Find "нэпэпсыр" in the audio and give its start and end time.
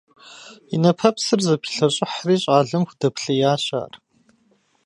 0.81-1.39